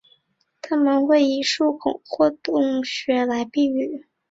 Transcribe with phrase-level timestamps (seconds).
[0.63, 4.07] 它们会以树孔或洞穴来避雨。